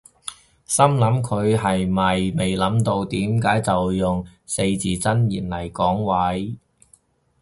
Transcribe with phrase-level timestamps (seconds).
[0.65, 5.97] 心諗佢係咪未諗到點講就用四字真言嚟攝
[6.33, 6.57] 位